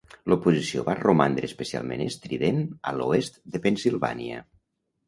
L'oposició 0.31 0.85
va 0.87 0.95
romandre 0.99 1.49
especialment 1.49 2.03
estrident 2.09 2.65
a 2.93 2.97
l'oest 2.99 3.41
de 3.57 3.65
Pennsilvània. 3.69 4.45